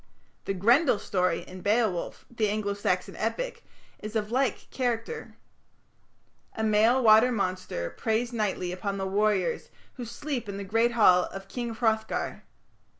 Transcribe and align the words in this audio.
The 0.45 0.55
Grendel 0.55 0.97
story 0.97 1.41
in 1.41 1.61
Beowulf, 1.61 2.25
the 2.31 2.49
Anglo 2.49 2.73
Saxon 2.73 3.15
epic, 3.17 3.63
is 3.99 4.15
of 4.15 4.31
like 4.31 4.67
character. 4.71 5.37
A 6.55 6.63
male 6.63 7.03
water 7.03 7.31
monster 7.31 7.91
preys 7.91 8.33
nightly 8.33 8.71
upon 8.71 8.97
the 8.97 9.05
warriors 9.05 9.69
who 9.97 10.05
sleep 10.05 10.49
in 10.49 10.57
the 10.57 10.63
great 10.63 10.93
hall 10.93 11.25
of 11.25 11.47
King 11.47 11.75
Hrothgar. 11.75 12.41